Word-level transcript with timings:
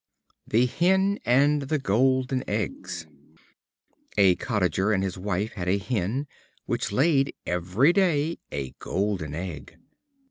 The 0.47 0.65
Hen 0.65 1.19
and 1.25 1.61
the 1.61 1.77
Golden 1.77 2.43
Eggs. 2.49 3.05
A 4.17 4.35
Cottager 4.37 4.91
and 4.91 5.03
his 5.03 5.15
wife 5.15 5.53
had 5.53 5.69
a 5.69 5.77
Hen, 5.77 6.25
which 6.65 6.91
laid 6.91 7.35
every 7.45 7.93
day 7.93 8.39
a 8.51 8.71
golden 8.79 9.35
egg. 9.35 9.77